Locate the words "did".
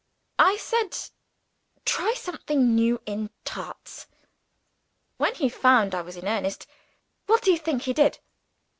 7.93-8.17